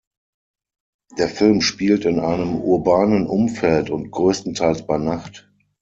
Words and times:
Der 1.19 1.29
Film 1.29 1.61
spielt 1.61 2.05
in 2.05 2.19
einem 2.19 2.55
urbanen 2.55 3.27
Umfeld 3.27 3.91
und 3.91 4.09
größtenteils 4.09 4.87
bei 4.87 4.97
Nacht. 4.97 5.47